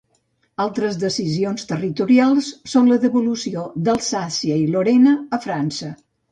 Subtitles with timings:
[0.63, 5.95] Altres decisions territorials són la devolució d'Alsàcia i Lorena a França.